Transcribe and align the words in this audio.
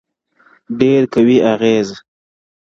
ډېر 0.79 1.01
قوي 1.13 1.37
اغېز، 1.53 1.89